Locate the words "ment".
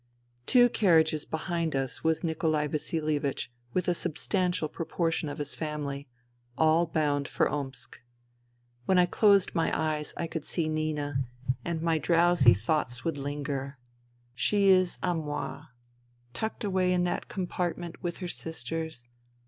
17.77-18.01